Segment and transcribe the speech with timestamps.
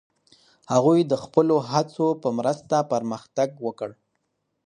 [0.71, 3.89] هغوی د خپلو هڅو په مرسته پرمختګ وکړ.